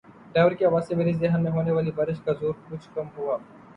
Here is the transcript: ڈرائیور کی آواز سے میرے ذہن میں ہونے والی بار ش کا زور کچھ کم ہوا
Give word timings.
ڈرائیور 0.31 0.51
کی 0.51 0.65
آواز 0.65 0.87
سے 0.87 0.95
میرے 0.95 1.11
ذہن 1.13 1.43
میں 1.43 1.51
ہونے 1.51 1.71
والی 1.71 1.91
بار 1.97 2.07
ش 2.13 2.19
کا 2.25 2.33
زور 2.39 2.53
کچھ 2.69 2.89
کم 2.95 3.07
ہوا 3.17 3.37